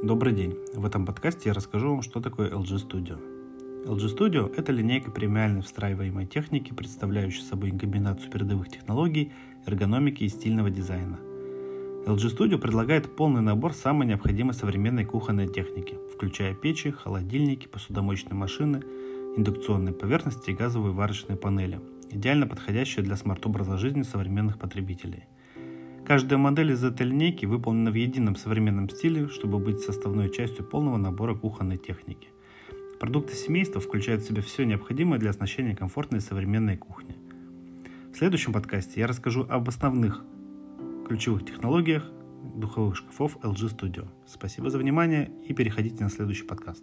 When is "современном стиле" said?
28.34-29.28